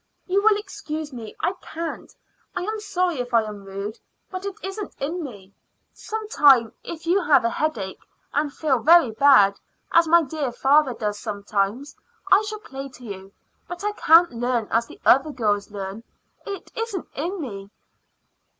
You 0.25 0.41
will 0.41 0.57
excuse 0.57 1.13
me; 1.13 1.35
I 1.41 1.53
can't. 1.61 2.11
I 2.55 2.63
am 2.63 2.79
sorry 2.79 3.19
if 3.19 3.35
I 3.35 3.43
am 3.43 3.65
rude, 3.65 3.99
but 4.31 4.47
it 4.47 4.55
isn't 4.63 4.95
in 4.99 5.23
me. 5.23 5.53
Some 5.93 6.27
time, 6.27 6.73
if 6.83 7.05
you 7.05 7.21
have 7.21 7.45
a 7.45 7.51
headache 7.51 8.01
and 8.33 8.51
feel 8.51 8.79
very 8.79 9.11
bad, 9.11 9.59
as 9.91 10.07
my 10.07 10.23
dear 10.23 10.51
father 10.51 10.95
does 10.95 11.19
sometimes, 11.19 11.95
I 12.31 12.41
shall 12.47 12.61
play 12.61 12.89
to 12.89 13.03
you; 13.05 13.31
but 13.67 13.83
I 13.83 13.91
can't 13.91 14.31
learn 14.31 14.67
as 14.71 14.87
the 14.87 14.99
other 15.05 15.29
girls 15.29 15.69
learn 15.69 16.03
it 16.47 16.71
isn't 16.75 17.07
in 17.13 17.39
me." 17.39 17.69